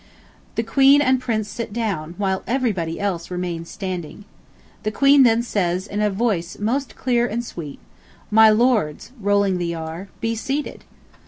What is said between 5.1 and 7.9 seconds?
then says in a voice most clear and sweet: